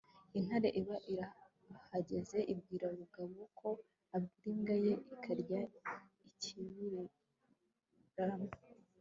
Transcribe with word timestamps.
intare 0.37 0.69
iba 0.81 0.95
irahageze, 1.13 2.37
ibwira 2.53 2.87
bugabo 2.97 3.39
ko 3.59 3.69
abwira 4.17 4.47
imbwa 4.53 4.75
ye 4.83 4.91
ikarya 5.13 5.59
ikibirima 6.27 7.03